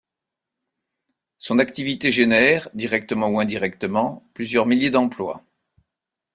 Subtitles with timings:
[1.37, 5.43] Son activité génère, directement ou indirectement, plusieurs milliers d'emplois.